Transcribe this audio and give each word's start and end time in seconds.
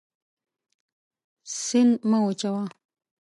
سیند 1.63 1.93
مه 2.09 2.17
وچوه. 2.25 2.61